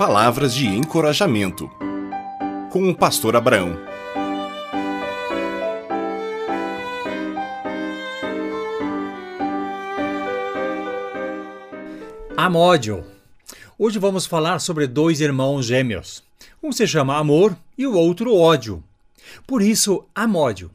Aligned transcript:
Palavras 0.00 0.54
de 0.54 0.66
encorajamento. 0.66 1.70
Com 2.72 2.88
o 2.88 2.94
pastor 2.96 3.36
Abraão. 3.36 3.76
Amódio. 12.34 13.04
Hoje 13.78 13.98
vamos 13.98 14.24
falar 14.24 14.58
sobre 14.60 14.86
dois 14.86 15.20
irmãos 15.20 15.66
gêmeos. 15.66 16.24
Um 16.62 16.72
se 16.72 16.86
chama 16.86 17.18
amor 17.18 17.54
e 17.76 17.86
o 17.86 17.92
outro 17.94 18.34
ódio. 18.34 18.82
Por 19.46 19.60
isso, 19.60 20.02
amódio. 20.14 20.70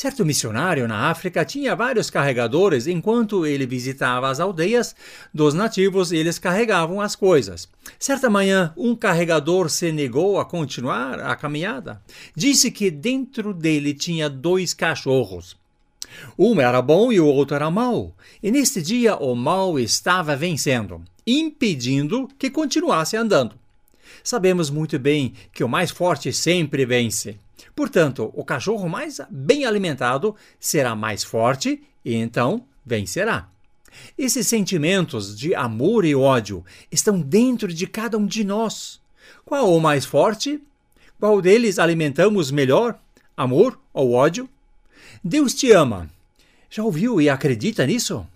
Certo 0.00 0.24
missionário 0.24 0.86
na 0.86 1.10
África 1.10 1.44
tinha 1.44 1.74
vários 1.74 2.08
carregadores 2.08 2.86
enquanto 2.86 3.44
ele 3.44 3.66
visitava 3.66 4.30
as 4.30 4.38
aldeias 4.38 4.94
dos 5.34 5.54
nativos, 5.54 6.12
eles 6.12 6.38
carregavam 6.38 7.00
as 7.00 7.16
coisas. 7.16 7.68
Certa 7.98 8.30
manhã, 8.30 8.72
um 8.76 8.94
carregador 8.94 9.68
se 9.68 9.90
negou 9.90 10.38
a 10.38 10.44
continuar 10.44 11.18
a 11.18 11.34
caminhada. 11.34 12.00
Disse 12.32 12.70
que 12.70 12.92
dentro 12.92 13.52
dele 13.52 13.92
tinha 13.92 14.30
dois 14.30 14.72
cachorros. 14.72 15.56
Um 16.38 16.60
era 16.60 16.80
bom 16.80 17.10
e 17.10 17.18
o 17.18 17.26
outro 17.26 17.56
era 17.56 17.68
mau. 17.68 18.14
E 18.40 18.52
neste 18.52 18.80
dia 18.80 19.16
o 19.16 19.34
mal 19.34 19.80
estava 19.80 20.36
vencendo, 20.36 21.02
impedindo 21.26 22.28
que 22.38 22.50
continuasse 22.50 23.16
andando. 23.16 23.56
Sabemos 24.22 24.70
muito 24.70 24.96
bem 24.96 25.32
que 25.52 25.64
o 25.64 25.68
mais 25.68 25.90
forte 25.90 26.32
sempre 26.32 26.86
vence. 26.86 27.36
Portanto, 27.78 28.32
o 28.34 28.44
cachorro 28.44 28.88
mais 28.88 29.20
bem 29.30 29.64
alimentado 29.64 30.34
será 30.58 30.96
mais 30.96 31.22
forte 31.22 31.80
e 32.04 32.12
então 32.12 32.64
vencerá. 32.84 33.48
Esses 34.18 34.48
sentimentos 34.48 35.38
de 35.38 35.54
amor 35.54 36.04
e 36.04 36.12
ódio 36.12 36.64
estão 36.90 37.20
dentro 37.20 37.72
de 37.72 37.86
cada 37.86 38.18
um 38.18 38.26
de 38.26 38.42
nós. 38.42 39.00
Qual 39.44 39.72
o 39.72 39.80
mais 39.80 40.04
forte? 40.04 40.60
Qual 41.20 41.40
deles 41.40 41.78
alimentamos 41.78 42.50
melhor? 42.50 42.98
Amor 43.36 43.78
ou 43.94 44.12
ódio? 44.12 44.48
Deus 45.22 45.54
te 45.54 45.70
ama. 45.70 46.10
Já 46.68 46.82
ouviu 46.82 47.20
e 47.20 47.30
acredita 47.30 47.86
nisso? 47.86 48.26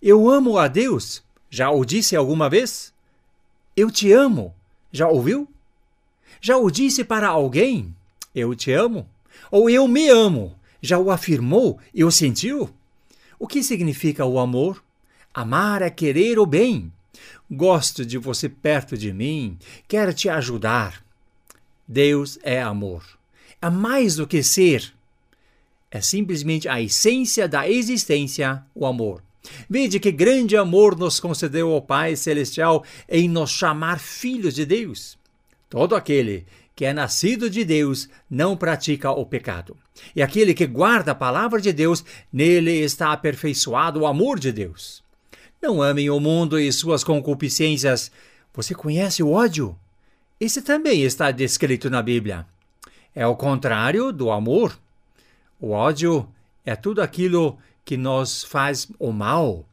Eu 0.00 0.30
amo 0.30 0.56
a 0.56 0.68
Deus. 0.68 1.20
Já 1.50 1.68
o 1.68 1.84
disse 1.84 2.14
alguma 2.14 2.48
vez? 2.48 2.92
Eu 3.76 3.90
te 3.90 4.12
amo. 4.12 4.54
Já 4.92 5.08
ouviu? 5.08 5.48
Já 6.40 6.56
o 6.56 6.70
disse 6.70 7.02
para 7.02 7.26
alguém? 7.26 7.92
Eu 8.34 8.54
te 8.54 8.72
amo? 8.72 9.08
Ou 9.50 9.68
eu 9.68 9.86
me 9.88 10.08
amo? 10.08 10.54
Já 10.80 10.98
o 10.98 11.10
afirmou 11.10 11.78
e 11.92 12.04
o 12.04 12.10
sentiu? 12.10 12.70
O 13.38 13.46
que 13.46 13.62
significa 13.62 14.24
o 14.24 14.38
amor? 14.38 14.82
Amar 15.32 15.82
é 15.82 15.90
querer 15.90 16.38
o 16.38 16.46
bem. 16.46 16.92
Gosto 17.50 18.04
de 18.04 18.18
você 18.18 18.48
perto 18.48 18.96
de 18.96 19.12
mim, 19.12 19.58
quero 19.86 20.12
te 20.12 20.28
ajudar. 20.28 21.02
Deus 21.86 22.38
é 22.42 22.60
amor. 22.60 23.04
É 23.60 23.70
mais 23.70 24.16
do 24.16 24.26
que 24.26 24.42
ser. 24.42 24.92
É 25.90 26.00
simplesmente 26.00 26.68
a 26.68 26.80
essência 26.80 27.48
da 27.48 27.68
existência, 27.68 28.62
o 28.74 28.84
amor. 28.84 29.22
Vede 29.68 29.98
que 29.98 30.12
grande 30.12 30.56
amor 30.56 30.96
nos 30.96 31.18
concedeu 31.18 31.72
o 31.72 31.80
Pai 31.80 32.16
Celestial 32.16 32.84
em 33.08 33.28
nos 33.28 33.50
chamar 33.50 33.98
filhos 33.98 34.54
de 34.54 34.66
Deus. 34.66 35.16
Todo 35.68 35.94
aquele 35.94 36.46
que 36.74 36.84
é 36.84 36.92
nascido 36.92 37.50
de 37.50 37.64
Deus 37.64 38.08
não 38.30 38.56
pratica 38.56 39.10
o 39.10 39.26
pecado. 39.26 39.76
E 40.14 40.22
aquele 40.22 40.54
que 40.54 40.66
guarda 40.66 41.12
a 41.12 41.14
palavra 41.14 41.60
de 41.60 41.72
Deus, 41.72 42.04
nele 42.32 42.70
está 42.70 43.12
aperfeiçoado 43.12 44.00
o 44.00 44.06
amor 44.06 44.38
de 44.38 44.52
Deus. 44.52 45.02
Não 45.60 45.82
amem 45.82 46.08
o 46.08 46.20
mundo 46.20 46.58
e 46.58 46.72
suas 46.72 47.02
concupiscências. 47.02 48.12
Você 48.54 48.74
conhece 48.74 49.22
o 49.22 49.32
ódio? 49.32 49.76
Esse 50.40 50.62
também 50.62 51.02
está 51.02 51.32
descrito 51.32 51.90
na 51.90 52.00
Bíblia. 52.00 52.46
É 53.12 53.26
o 53.26 53.34
contrário 53.34 54.12
do 54.12 54.30
amor. 54.30 54.78
O 55.60 55.70
ódio 55.70 56.28
é 56.64 56.76
tudo 56.76 57.02
aquilo 57.02 57.58
que 57.84 57.96
nos 57.96 58.44
faz 58.44 58.88
o 59.00 59.10
mal. 59.10 59.66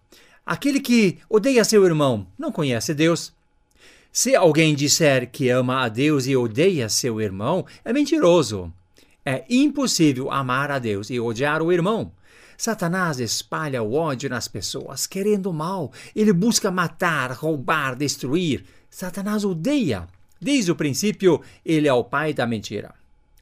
Aquele 0.44 0.80
que 0.80 1.20
odeia 1.30 1.64
seu 1.64 1.86
irmão 1.86 2.26
não 2.38 2.52
conhece 2.52 2.96
Deus. 2.96 3.32
Se 4.18 4.34
alguém 4.34 4.74
disser 4.74 5.30
que 5.30 5.50
ama 5.50 5.84
a 5.84 5.90
Deus 5.90 6.26
e 6.26 6.38
odeia 6.38 6.88
seu 6.88 7.20
irmão, 7.20 7.66
é 7.84 7.92
mentiroso. 7.92 8.72
É 9.26 9.44
impossível 9.50 10.32
amar 10.32 10.72
a 10.72 10.80
Deus 10.80 11.10
e 11.10 11.20
odiar 11.20 11.62
o 11.62 11.70
irmão. 11.70 12.14
Satanás 12.58 13.20
espalha 13.20 13.84
o 13.84 13.94
ódio 13.94 14.30
nas 14.30 14.48
pessoas, 14.48 15.06
querendo 15.06 15.52
mal. 15.52 15.92
Ele 16.16 16.32
busca 16.32 16.72
matar, 16.72 17.34
roubar, 17.34 17.94
destruir. 17.94 18.64
Satanás 18.90 19.44
odeia. 19.44 20.08
Desde 20.40 20.72
o 20.72 20.78
princípio, 20.78 21.42
ele 21.66 21.86
é 21.86 21.94
o 21.94 22.02
pai 22.02 22.34
da 22.34 22.48
mentira. 22.48 22.96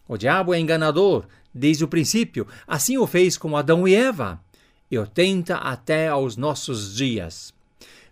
O 0.07 0.17
diabo 0.17 0.55
é 0.55 0.59
enganador 0.59 1.27
desde 1.53 1.83
o 1.83 1.87
princípio. 1.87 2.47
Assim 2.65 2.97
o 2.97 3.05
fez 3.05 3.37
com 3.37 3.55
Adão 3.55 3.87
e 3.87 3.93
Eva. 3.93 4.41
E 4.89 4.97
o 4.97 5.05
tenta 5.05 5.57
até 5.57 6.07
aos 6.07 6.35
nossos 6.35 6.95
dias. 6.95 7.53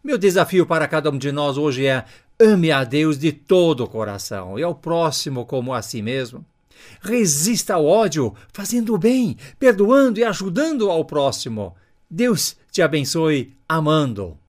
Meu 0.04 0.18
desafio 0.18 0.66
para 0.66 0.88
cada 0.88 1.10
um 1.12 1.18
de 1.18 1.32
nós 1.32 1.58
hoje 1.58 1.86
é 1.86 2.06
Ame 2.44 2.72
a 2.72 2.84
Deus 2.84 3.20
de 3.20 3.32
todo 3.32 3.84
o 3.84 3.88
coração 3.88 4.58
e 4.58 4.64
ao 4.64 4.74
próximo 4.74 5.46
como 5.46 5.76
a 5.76 5.82
si 5.84 6.02
mesmo. 6.02 6.44
Resista 7.00 7.76
ao 7.76 7.86
ódio, 7.86 8.34
fazendo 8.52 8.96
o 8.96 8.98
bem, 8.98 9.38
perdoando 9.60 10.20
e 10.20 10.24
ajudando 10.24 10.90
ao 10.90 11.06
próximo. 11.06 11.76
Deus 12.10 12.56
te 12.72 12.82
abençoe 12.82 13.56
amando. 13.70 14.40